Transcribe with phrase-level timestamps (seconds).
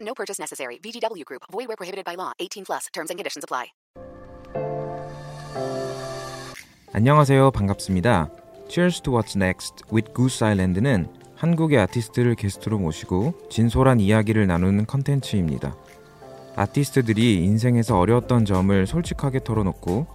[0.00, 0.78] No purchase necessary.
[0.82, 1.42] VGW Group.
[1.52, 2.32] Void where prohibited by law.
[2.38, 2.86] 18 plus.
[2.92, 3.72] Terms and conditions apply.
[6.92, 7.50] 안녕하세요.
[7.50, 8.30] 반갑습니다.
[8.68, 15.76] Cheers to What's Next with Goose Island는 한국의 아티스트를 게스트로 모시고 진솔한 이야기를 나누는 컨텐츠입니다.
[16.56, 20.06] 아티스트들이 인생에서 어려웠던 점을 솔직하게 털어놓고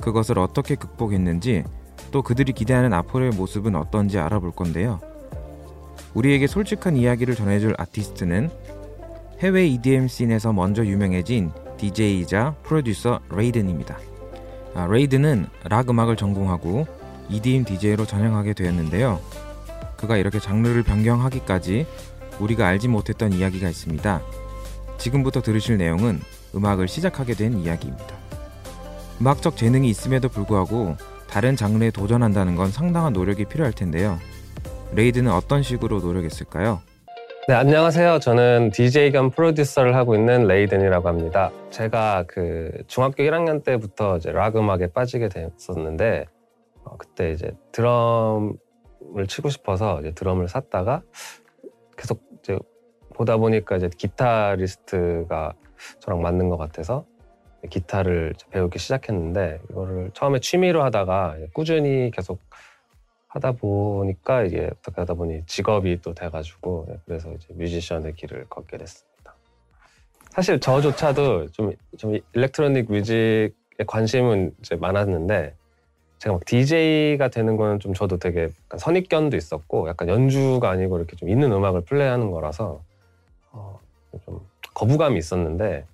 [0.00, 1.64] 그것을 어떻게 극복했는지
[2.10, 5.00] 또 그들이 기대하는 앞으로의 모습은 어떤지 알아볼 건데요.
[6.14, 8.50] 우리에게 솔직한 이야기를 전해줄 아티스트는
[9.42, 13.98] 해외 EDM 씬에서 먼저 유명해진 DJ이자 프로듀서 레이든입니다.
[14.76, 16.86] 아, 레이든은 락 음악을 전공하고
[17.28, 19.20] EDM DJ로 전향하게 되었는데요.
[19.96, 21.86] 그가 이렇게 장르를 변경하기까지
[22.38, 24.22] 우리가 알지 못했던 이야기가 있습니다.
[24.98, 26.20] 지금부터 들으실 내용은
[26.54, 28.14] 음악을 시작하게 된 이야기입니다.
[29.20, 30.96] 음악적 재능이 있음에도 불구하고
[31.28, 34.20] 다른 장르에 도전한다는 건 상당한 노력이 필요할 텐데요.
[34.94, 36.80] 레이든은 어떤 식으로 노력했을까요?
[37.48, 38.20] 네, 안녕하세요.
[38.20, 41.50] 저는 DJ 겸 프로듀서를 하고 있는 레이든이라고 합니다.
[41.70, 46.26] 제가 그 중학교 1학년 때부터 이제 락 음악에 빠지게 됐었는데,
[46.84, 48.54] 어, 그때 이제 드럼을
[49.26, 51.02] 치고 싶어서 이제 드럼을 샀다가
[51.96, 52.56] 계속 이제
[53.12, 55.54] 보다 보니까 이제 기타리스트가
[55.98, 57.04] 저랑 맞는 것 같아서
[57.68, 62.40] 기타를 배우기 시작했는데 이거를 처음에 취미로 하다가 꾸준히 계속
[63.32, 69.34] 하다 보니까 이게 어떻게 하다 보니 직업이 또 돼가지고 그래서 이제 뮤지션의 길을 걷게 됐습니다.
[70.30, 73.52] 사실 저조차도 좀, 좀 electronic music에
[73.86, 75.54] 관심은 이제 많았는데
[76.18, 81.30] 제가 막 DJ가 되는 거는 좀 저도 되게 선입견도 있었고 약간 연주가 아니고 이렇게 좀
[81.30, 82.82] 있는 음악을 플레이하는 거라서
[83.50, 83.80] 어,
[84.24, 84.40] 좀
[84.74, 85.86] 거부감이 있었는데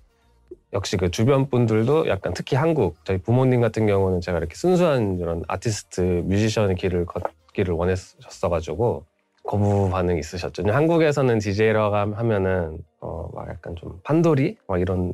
[0.73, 5.43] 역시 그 주변 분들도 약간 특히 한국 저희 부모님 같은 경우는 제가 이렇게 순수한 이런
[5.47, 9.05] 아티스트 뮤지션의 길을 걷기를 원했었어가지고
[9.43, 10.63] 거부 반응이 있으셨죠.
[10.67, 15.13] 한국에서는 DJ라고 하면은 어 막 약간 좀 판돌이 막 이런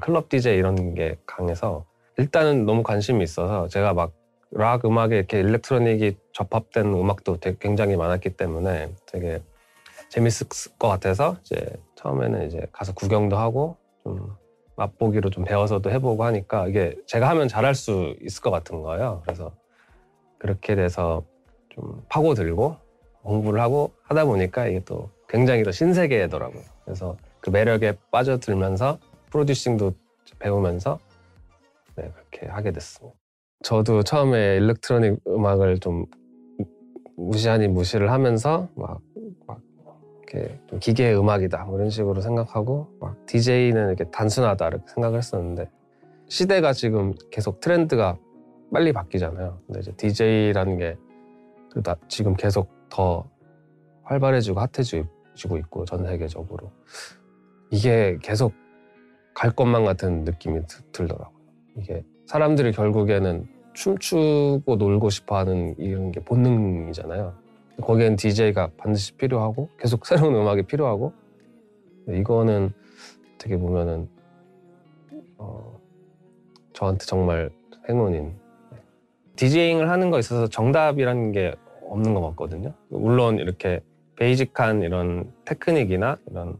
[0.00, 1.84] 클럽 DJ 이런 게 강해서
[2.18, 4.12] 일단은 너무 관심이 있어서 제가 막
[4.54, 9.42] 락 음악에 이렇게 일렉트로닉이 접합된 음악도 되게 굉장히 많았기 때문에 되게
[10.10, 10.46] 재밌을
[10.78, 14.36] 것 같아서 이제 처음에는 이제 가서 구경도 하고 좀
[14.82, 19.22] 맛보기로 좀 배워서도 해보고 하니까 이게 제가 하면 잘할 수 있을 것 같은 거예요.
[19.24, 19.52] 그래서
[20.38, 21.22] 그렇게 돼서
[21.68, 22.76] 좀 파고들고
[23.22, 26.62] 공부를 하고 하다 보니까 이게 또 굉장히 더 신세계더라고요.
[26.84, 28.98] 그래서 그 매력에 빠져들면서
[29.30, 29.92] 프로듀싱도
[30.38, 30.98] 배우면서
[31.96, 33.16] 네, 그렇게 하게 됐습니다.
[33.62, 36.06] 저도 처음에 일렉트로닉 음악을 좀
[37.16, 39.00] 무시 아닌 무시를 하면서 막,
[39.46, 39.60] 막
[40.32, 45.70] 이렇게 좀 기계의 음악이다 뭐 이런 식으로 생각하고 막 DJ는 이렇게 단순하다 이렇게 생각을 했었는데
[46.28, 48.18] 시대가 지금 계속 트렌드가
[48.72, 49.60] 빨리 바뀌잖아요.
[49.66, 50.96] 근데 이제 DJ라는 게
[52.08, 53.28] 지금 계속 더
[54.04, 56.72] 활발해지고 핫해지고 있고 전 세계적으로
[57.70, 58.54] 이게 계속
[59.34, 60.60] 갈 것만 같은 느낌이
[60.92, 61.36] 들더라고요.
[61.76, 67.41] 이게 사람들이 결국에는 춤추고 놀고 싶어하는 이런 게 본능이잖아요.
[67.80, 71.12] 거기엔 DJ가 반드시 필요하고 계속 새로운 음악이 필요하고
[72.08, 72.72] 이거는
[73.34, 74.08] 어떻게 보면은
[75.38, 75.80] 어,
[76.72, 77.50] 저한테 정말
[77.88, 78.34] 행운인
[79.36, 81.54] 디제잉을 하는 거 있어서 정답이라는 게
[81.88, 82.74] 없는 것 같거든요.
[82.88, 83.80] 물론 이렇게
[84.16, 86.58] 베이직한 이런 테크닉이나 이런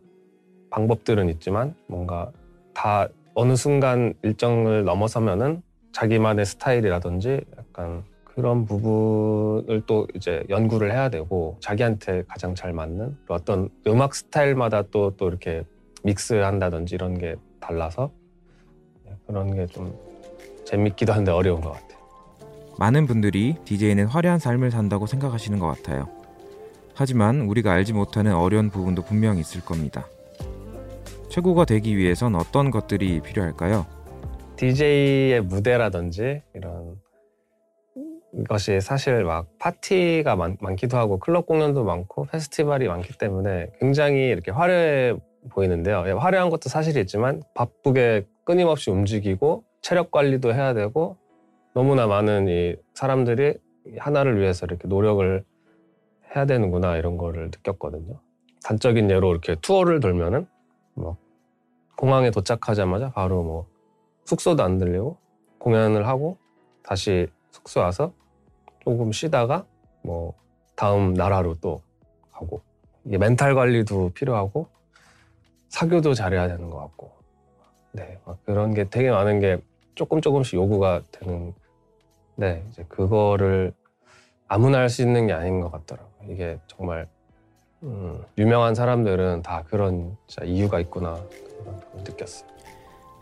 [0.71, 2.33] 방법들은 있지만 뭔가
[2.75, 5.63] 다 어느 순간 일정을 넘어서면은
[5.93, 8.05] 자기만의 스타일이라든지 약간
[8.43, 15.29] 그런 부분을 또 이제 연구를 해야 되고 자기한테 가장 잘 맞는 어떤 음악 스타일마다 또또
[15.29, 15.63] 이렇게
[16.03, 18.11] 믹스한다든지 이런 게 달라서
[19.29, 19.97] 그런 게 좀
[20.65, 21.99] 재밌기도 한데 어려운 것 같아요.
[22.81, 26.09] 많은 분들이 DJ는 화려한 삶을 산다고 생각하시는 것 같아요.
[26.95, 30.09] 하지만 우리가 알지 못하는 어려운 부분도 분명히 있을 겁니다.
[31.29, 33.87] 최고가 되기 위해선 어떤 것들이 필요할까요?
[34.57, 36.97] DJ의 무대라든지 이런
[38.49, 44.51] 것이 사실 막 파티가 많, 기도 하고 클럽 공연도 많고 페스티벌이 많기 때문에 굉장히 이렇게
[44.51, 45.17] 화려해
[45.51, 46.05] 보이는데요.
[46.07, 51.19] 예, 화려한 것도 사실이지만 바쁘게 끊임없이 움직이고 체력 관리도 해야 되고
[51.75, 53.59] 너무나 많은 이 사람들이
[53.99, 55.45] 하나를 위해서 이렇게 노력을
[56.35, 58.21] 해야 되는구나 이런 거를 느꼈거든요.
[58.65, 60.47] 단적인 예로 이렇게 투어를 돌면은
[60.95, 61.17] 뭐
[61.97, 63.67] 공항에 도착하자마자 바로 뭐
[64.25, 65.19] 숙소도 안 들리고
[65.59, 66.39] 공연을 하고
[66.83, 68.13] 다시 숙소 와서
[68.85, 69.65] 조금 쉬다가
[70.03, 70.35] 뭐
[70.75, 71.83] 다음 나라로 또
[72.33, 72.63] 가고
[73.05, 74.67] 이게 멘탈 관리도 필요하고
[75.69, 77.13] 사교도 잘해야 되는 것 같고
[77.93, 79.59] 네막 그런 게 되게 많은 게
[79.95, 81.55] 조금 조금씩 요구가 되는
[82.37, 83.73] 네 이제 그거를
[84.49, 87.09] 아무나 할 수 있는 게 아닌 것 같더라고요 이게 정말
[87.83, 91.15] 음, 유명한 사람들은 다 그런 이유가 있구나
[91.61, 92.49] 그런 걸 느꼈어요.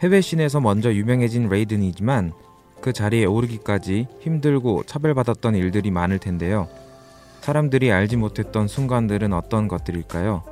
[0.03, 2.33] 해외 씬에서 먼저 유명해진 레이든이지만
[2.81, 6.69] 그 자리에 오르기까지 힘들고 차별받았던 일들이 많을 텐데요.
[7.41, 10.43] 사람들이 알지 못했던 순간들은 어떤 것들일까요?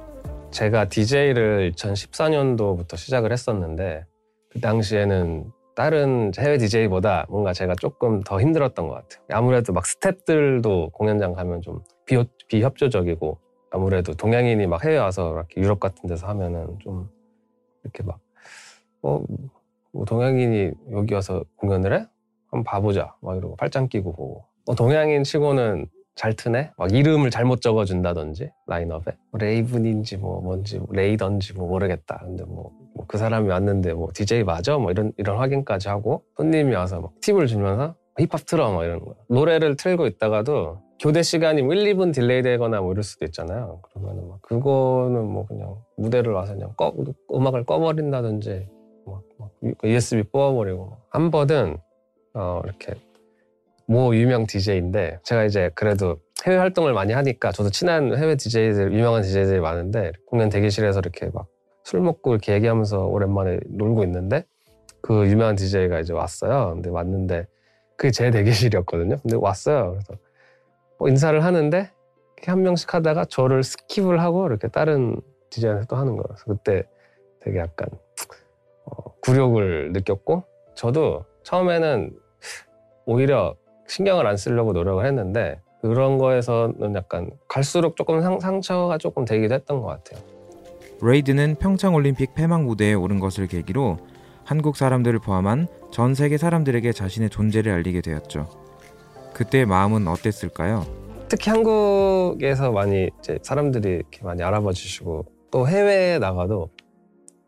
[0.51, 4.07] 제가 DJ를 2014년도부터 시작을 했었는데
[4.51, 9.23] 그 당시에는 다른 해외 DJ보다 뭔가 제가 조금 더 힘들었던 것 같아요.
[9.31, 13.39] 아무래도 막 스탭들도 공연장 가면 좀 비협, 비협조적이고
[13.71, 17.09] 아무래도 동양인이 막 해외 와서 이렇게 유럽 같은 데서 하면은 좀
[17.85, 18.19] 이렇게 막
[19.03, 19.23] 어,
[19.93, 22.07] 뭐 동양인이 여기 와서 공연을 해?
[22.51, 23.15] 한번 봐보자.
[23.21, 24.45] 막 이러고 팔짱 끼고 보고.
[24.67, 26.73] 어, 동양인 치고는 잘 트네?
[26.77, 32.19] 막 이름을 잘못 적어준다든지 라인업에 뭐 레이븐인지 뭐 뭔지 뭐 레이던지 뭐 모르겠다.
[32.25, 34.77] 근데 뭐 그 사람이 왔는데 뭐 DJ 맞아?
[34.79, 39.15] 뭐 이런 이런 확인까지 하고 손님이 와서 막 팁을 주면서 힙합 틀어 막 이런 거.
[39.29, 43.81] 노래를 틀고 있다가도 교대 시간이 1, 2분 delay 되거나 뭐 이럴 수도 있잖아요.
[43.83, 46.93] 그러면은 막 그거는 뭐 그냥 무대를 와서 그냥 꺼,
[47.33, 48.69] 음악을 꺼버린다든지
[49.07, 49.51] 막, 막
[49.85, 51.79] USB 뽑아버리고 한 번은
[52.39, 52.95] 어 이렇게
[53.87, 59.23] 모 유명 DJ인데 제가 이제 그래도 해외 활동을 많이 하니까 저도 친한 해외 DJ들 유명한
[59.23, 61.47] DJ들이 많은데 공연 대기실에서 이렇게 막
[61.89, 64.45] 술 먹고 이렇게 얘기하면서 오랜만에 놀고 있는데
[65.01, 66.73] 그 유명한 DJ가 이제 왔어요.
[66.75, 67.47] 근데 왔는데
[67.97, 69.17] 그게 제 대기실이었거든요.
[69.23, 69.93] 근데 왔어요.
[69.93, 70.23] 그래서
[70.99, 71.91] 뭐 인사를 하는데
[72.45, 75.19] 한 명씩 하다가 저를 skip을 하고 이렇게 다른
[75.49, 76.37] DJ를 또 하는 거예요.
[76.47, 76.83] 그때
[77.41, 77.89] 되게 약간
[78.85, 80.45] 어, 굴욕을 느꼈고
[80.75, 82.15] 저도 처음에는
[83.09, 83.57] 오히려
[83.87, 89.81] 신경을 안 쓰려고 노력을 했는데 그런 거에서는 약간 갈수록 조금 상, 상처가 조금 되기도 했던
[89.81, 90.23] 것 같아요.
[91.01, 93.97] 레이든은 평창 올림픽 폐막 무대에 오른 것을 계기로
[94.45, 98.47] 한국 사람들을 포함한 전 세계 사람들에게 자신의 존재를 알리게 되었죠.
[99.33, 100.85] 그때의 마음은 어땠을까요?
[101.31, 106.69] 특히 한국에서 많이 이제 사람들이 이렇게 많이 알아봐 주시고 또 해외에 나가도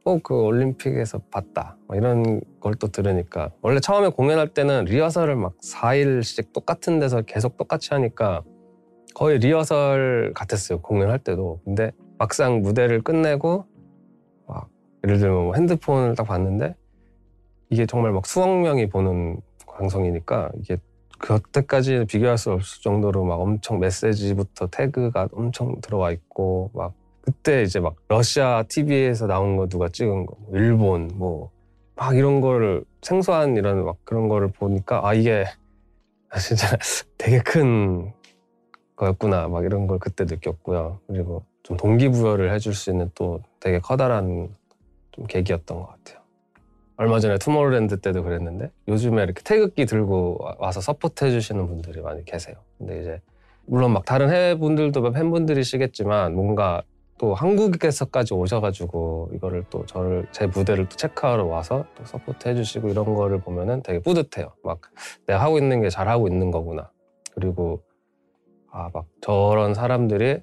[0.04, 1.76] 꼭 그 올림픽에서 봤다.
[1.86, 3.50] 뭐 이런 걸 또 들으니까.
[3.62, 8.42] 원래 처음에 공연할 때는 리허설을 막 4일씩 똑같은 데서 계속 똑같이 하니까
[9.14, 11.60] 거의 리허설 같았어요 공연할 때도.
[11.64, 13.66] 근데 막상 무대를 끝내고
[14.46, 14.68] 막
[15.04, 16.74] 예를 들면 뭐 핸드폰을 딱 봤는데
[17.70, 20.76] 이게 정말 막 수억 명이 보는 방송이니까 이게
[21.18, 27.80] 그때까지 비교할 수 없을 정도로 막 엄청 메시지부터 태그가 엄청 들어와 있고 막 그때 이제
[27.80, 31.60] 막 러시아 TV에서 나온 거 누가 찍은 거, 뭐 일본 뭐
[32.00, 35.44] 막 이런 거를 생소한 이런 막 그런 거를 보니까 아 이게
[36.40, 36.66] 진짜
[37.18, 38.10] 되게 큰
[38.96, 40.98] 거였구나 막 이런 걸 그때 느꼈고요.
[41.06, 44.48] 그리고 좀 동기부여를 해줄 수 있는 또 되게 커다란
[45.12, 46.20] 좀 계기였던 것 같아요.
[46.96, 52.24] 얼마 전에 투모로랜드 때도 그랬는데 요즘에 이렇게 태극기 들고 와서 support 해 주시는 분들이 많이
[52.24, 52.56] 계세요.
[52.78, 53.20] 근데 이제
[53.66, 56.82] 물론 막 다른 해외 분들도 팬분들이시겠지만 뭔가
[57.20, 63.14] 또 한국에서까지 오셔가지고 이거를 또 저를 제 무대를 또 체크하러 와서 또 support 해주시고 이런
[63.14, 64.54] 거를 보면은 되게 뿌듯해요.
[64.64, 64.80] 막
[65.26, 66.90] 내가 하고 있는 게 잘 하고 있는 거구나.
[67.34, 67.82] 그리고
[68.72, 70.42] 아 막 저런 사람들이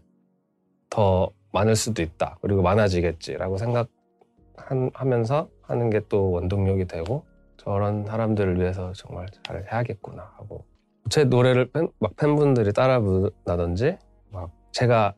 [0.91, 2.37] 더 많을 수도 있다.
[2.41, 7.25] 그리고 많아지겠지라고 생각하면서 하는 게 또 원동력이 되고
[7.57, 10.63] 저런 사람들을 위해서 정말 잘 해야겠구나 하고
[11.09, 13.97] 제 노래를 팬, 막 팬분들이 따라 부르다든지
[14.29, 15.15] 막 제가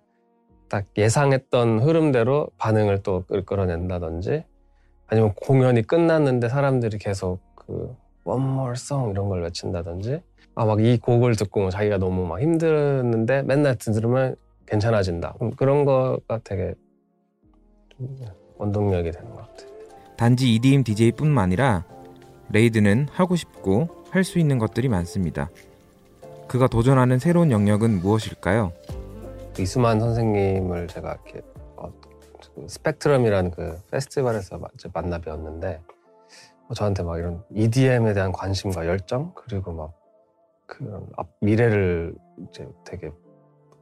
[0.70, 4.44] 딱 예상했던 흐름대로 반응을 또 끌어낸다든지
[5.08, 10.22] 아니면 공연이 끝났는데 사람들이 계속 그 One More Song 이런 걸 외친다든지
[10.56, 14.36] 아 막 이 곡을 듣고 자기가 너무 막 힘들었는데 맨날 들으면
[14.68, 16.74] 괜찮아진다 그런 거가 되게
[18.58, 19.70] 원동력이 되는 것 같아요.
[20.18, 21.86] 단지 EDM DJ뿐만 아니라
[22.52, 25.50] 레이든은 하고 싶고 할 수 있는 것들이 많습니다.
[26.48, 28.74] 그가 도전하는 새로운 영역은 무엇일까요?
[29.60, 31.42] 이수만 선생님을 제가 이렇게
[31.76, 31.92] 어,
[32.56, 34.60] 그 스펙트럼이라는 그 페스티벌에서
[34.94, 35.82] 만나 뵈었는데
[36.70, 39.94] 어, 저한테 막 이런 EDM에 대한 관심과 열정 그리고 막
[40.66, 41.08] 그런
[41.42, 42.16] 미래를
[42.50, 43.12] 이제 되게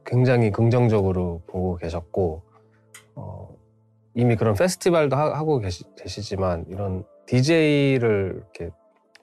[0.04, 2.42] 굉장히 긍정적으로 보고 계셨고
[3.14, 3.54] 어,
[4.14, 8.70] 이미 그런 페스티벌도 하, 고 계시, 계시지만 이런 DJ를 이렇게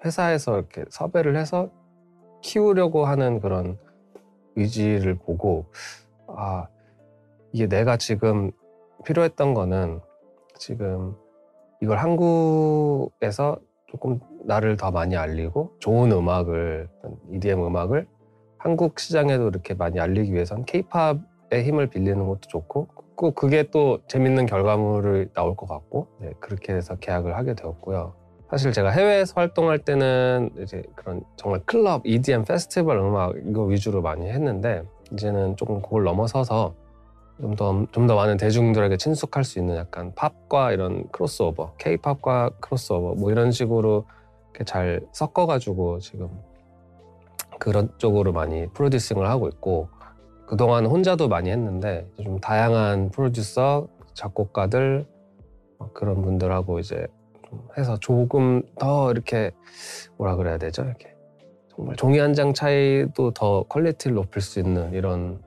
[0.06, 1.70] 회사에서 이렇게 섭외를 해서
[2.42, 3.78] 키우려고 하는 그런
[4.56, 5.66] 의지를 보고
[6.27, 6.67] 아
[7.51, 8.51] 이게 내가 지금
[9.05, 10.00] 필요했던 거는
[10.58, 11.15] 지금
[11.82, 16.89] 이걸 한국에서 조금 나를 더 많이 알리고 좋은 음악을
[17.32, 18.08] EDM 음악을
[18.58, 24.46] 한국 시장에도 이렇게 많이 알리기 위해선 K-pop의 힘을 빌리는 것도 좋고 꼭 그게 또 재밌는
[24.46, 28.13] 결과물을 나올 것 같고 네, 그렇게 해서 계약을 하게 되었고요.
[28.50, 34.27] 사실 제가 해외에서 활동할 때는 이제 그런 정말 클럽, EDM 페스티벌 음악 이거 위주로 많이
[34.27, 34.84] 했는데
[35.14, 36.74] 이제는 조금 그걸 넘어서서
[37.42, 43.16] 좀 더 좀 더 많은 대중들에게 친숙할 수 있는 약간 팝과 이런 크로스오버, K-pop과 크로스오버
[43.16, 44.06] 뭐 이런 식으로
[44.52, 46.30] 이렇게 잘 섞어가지고 지금
[47.60, 49.90] 그런 쪽으로 많이 producing을 하고 있고
[50.48, 55.06] 그동안 혼자도 많이 했는데 좀 다양한 프로듀서, 작곡가들
[55.80, 57.08] 어, 그런 분들하고 이제
[57.50, 59.52] 좀 해서 조금 더 이렇게
[60.18, 60.84] 뭐라 그래야 되죠?
[60.84, 61.14] 이렇게
[61.75, 65.41] 정말 종이 한 장 차이도 더 quality를 높일 수 있는 이런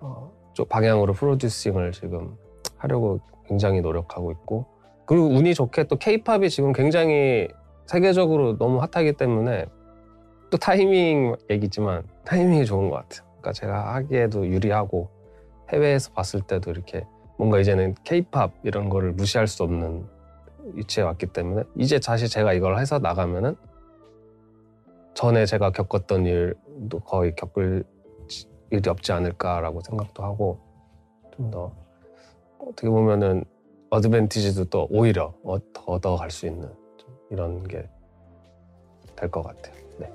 [0.00, 2.36] 어, 쪽 방향으로 producing을 지금
[2.76, 4.66] 하려고 굉장히 노력하고 있고
[5.06, 7.48] 그리고 운이 좋게 또 케이팝이 지금 굉장히
[7.86, 9.66] 세계적으로 너무 핫하기 때문에
[10.50, 13.28] 또 타이밍 얘기지만 타이밍이 좋은 것 같아요.
[13.40, 15.08] 그러니까 제가 하기에도 유리하고
[15.72, 17.04] 해외에서 봤을 때도 이렇게
[17.36, 20.06] 뭔가 이제는 케이팝 이런 거를 무시할 수 없는
[20.74, 23.56] 위치에 왔기 때문에 이제 다시 제가 이걸 해서 나가면은
[25.20, 27.84] 전에 제가 겪었던 일도 거의 겪을
[28.70, 30.58] 일이 없지 않을까라고 생각도 하고
[31.36, 31.72] 좀 더
[32.58, 33.44] 어떻게 보면은
[33.90, 35.34] 어드밴티지도 또 오히려
[35.74, 36.70] 더 얻어갈 수 있는
[37.30, 37.86] 이런 게
[39.16, 39.74] 될 것 같아요.
[39.98, 40.10] 네.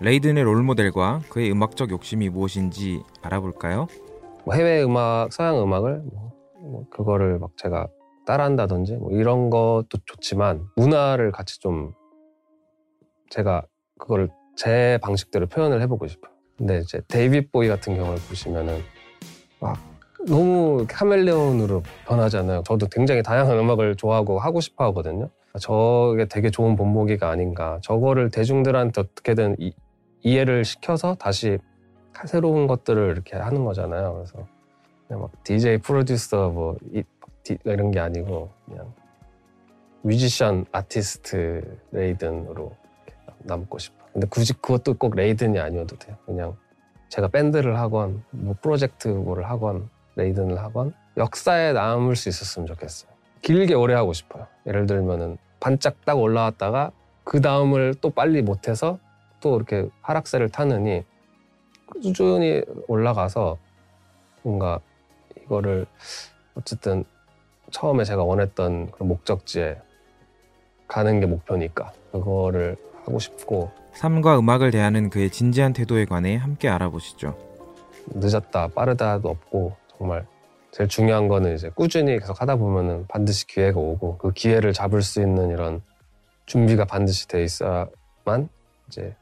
[0.00, 3.86] 레이든의 롤모델과 그의 음악적 욕심이 무엇인지 알아볼까요?
[4.44, 7.86] 뭐 해외 음악, 서양 음악을 뭐, 뭐 그거를 막 제가
[8.26, 11.92] 따라한다든지 뭐 이런 것도 좋지만 문화를 같이 좀
[13.30, 13.64] 제가
[14.02, 16.32] 그거를 제 방식대로 표현을 해보고 싶어요.
[16.58, 18.80] 근데 이제 데이빗 보이 같은 경우를 보시면은
[19.60, 19.78] 막
[20.26, 22.62] 너무 카멜레온으로 변하잖아요.
[22.64, 25.30] 저도 굉장히 다양한 음악을 좋아하고 하고 싶어 하거든요.
[25.60, 27.78] 저게 되게 좋은 본보기가 아닌가.
[27.82, 29.72] 저거를 대중들한테 어떻게든 이,
[30.22, 31.58] 이해를 시켜서 다시
[32.26, 34.14] 새로운 것들을 이렇게 하는 거잖아요.
[34.14, 34.46] 그래서
[35.06, 37.02] 그냥 막 DJ 프로듀서 뭐 이,
[37.44, 38.92] 디, 이런 게 아니고 그냥
[40.02, 42.81] 뮤지션 아티스트 레이든으로
[43.44, 44.04] 남고 싶어.
[44.12, 46.16] 근데 굳이 그것도 꼭 레이든이 아니어도 돼요.
[46.26, 46.56] 그냥
[47.08, 53.10] 제가 밴드를 하건 뭐 프로젝트 뭐를 하건 레이든을 하건 역사에 남을 수 있었으면 좋겠어요.
[53.42, 54.46] 길게 오래 하고 싶어요.
[54.66, 56.92] 예를 들면은 반짝 딱 올라왔다가
[57.24, 58.98] 그 다음을 또 빨리 못해서
[59.40, 61.04] 또 이렇게 하락세를 타느니
[61.86, 63.58] 꾸준히 올라가서
[64.42, 64.80] 뭔가
[65.36, 65.86] 이거를
[66.54, 67.04] 어쨌든
[67.70, 69.78] 처음에 제가 원했던 그런 목적지에
[70.88, 77.36] 가는 게 목표니까 그거를 하고 싶고 삶과 음악을 대하는 그의 진지한 태도에 관해 함께 알아보시죠.
[78.14, 80.26] 늦었다 빠르다도 없고 정말
[80.70, 85.20] 제일 중요한 거는 이제 꾸준히 계속 하다 보면은 반드시 기회가 오고 그 기회를 잡을 수
[85.20, 85.82] 있는 이런
[86.46, 88.48] 준비가 반드시 돼 있어야만
[88.88, 89.14] 이제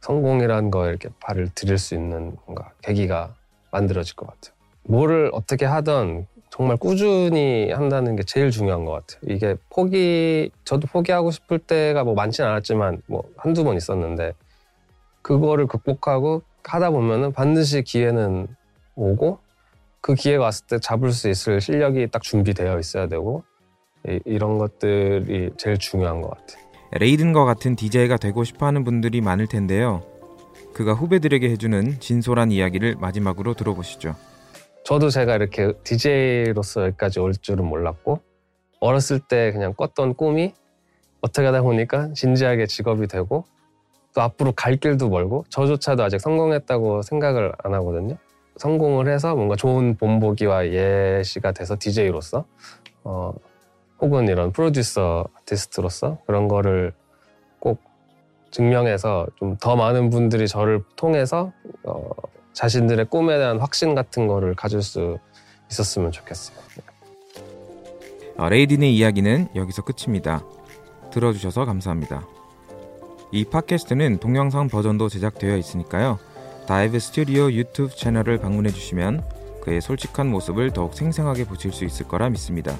[0.00, 3.34] 성공이라는 거에 이렇게 발을 들일 수 있는 뭔가 계기가
[3.70, 4.54] 만들어질 것 같아요.
[4.82, 9.34] 뭐를 어떻게 하든 정말 꾸준히 한다는 게 제일 중요한 것 같아요.
[9.34, 14.34] 이게 포기, 저도 포기하고 싶을 때가 뭐 많진 않았지만 뭐 한두 번 있었는데
[15.20, 18.46] 그거를 극복하고 하다 보면은 반드시 기회는
[18.94, 19.40] 오고
[20.00, 23.42] 그 기회가 왔을 때 잡을 수 있을 실력이 딱 준비되어 있어야 되고
[24.06, 26.64] 이, 런 것들이 제일 중요한 것 같아요.
[26.92, 30.04] 레이든과 같은 DJ가 되고 싶어 하는 분들이 많을 텐데요.
[30.72, 34.14] 그가 후배들에게 해주는 진솔한 이야기를 마지막으로 들어보시죠.
[34.84, 38.20] 저도 제가 이렇게 DJ로서 여기까지 올 줄은 몰랐고
[38.80, 40.52] 어렸을 때 그냥 꿨던 꿈이
[41.22, 43.46] 어떻게 하다 보니까 진지하게 직업이 되고
[44.14, 48.16] 또 앞으로 갈 길도 멀고 저조차도 아직 성공했다고 생각을 안 하거든요.
[48.58, 52.44] 성공을 해서 뭔가 좋은 본보기와 예시가 돼서 DJ로서
[53.04, 53.32] 어,
[54.00, 56.92] 혹은 이런 프로듀서 아티스트로서 그런 거를
[57.58, 57.80] 꼭
[58.50, 61.52] 증명해서 좀 더 많은 분들이 저를 통해서
[61.84, 62.10] 어,
[62.54, 65.18] 자신들의 꿈에 대한 확신 같은 거를 가질 수
[65.70, 66.56] 있었으면 좋겠어요.
[68.36, 70.42] 어, 레이든의 이야기는 여기서 끝입니다.
[71.12, 72.26] 들어주셔서 감사합니다.
[73.30, 76.18] 이 팟캐스트는 동영상 버전도 제작되어 있으니까요.
[76.66, 79.22] 다이브 스튜디오 유튜브 채널을 방문해 주시면
[79.62, 82.76] 그의 솔직한 모습을 더욱 생생하게 보실 수 있을 거라 믿습니다.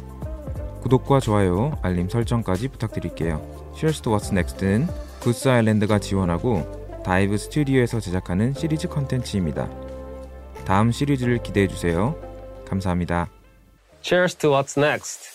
[0.82, 3.40] 구독과 좋아요, 알림 설정까지 부탁드릴게요.
[3.74, 4.86] What's Next는
[5.20, 9.69] 굿스 아일랜드가 지원하고 다이브 스튜디오에서 제작하는 시리즈 컨텐츠입니다.
[10.65, 12.15] 다음 시리즈를 기대해 주세요.
[12.67, 13.29] 감사합니다.
[14.01, 15.29] Cheers to What's Next.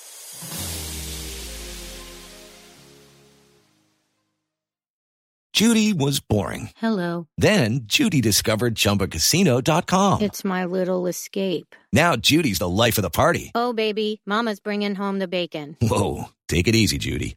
[5.54, 6.70] Judy was boring.
[6.76, 7.28] Hello.
[7.38, 10.20] Then Judy discovered ChumbaCasino.com.
[10.22, 11.76] It's my little escape.
[11.92, 13.52] Now Judy's the life of the party.
[13.54, 15.76] Oh, baby, Mama's bringing home the bacon.
[15.80, 17.36] Whoa, take it easy, Judy.